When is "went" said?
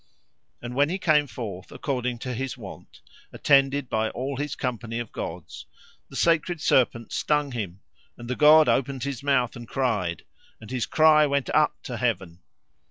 11.27-11.51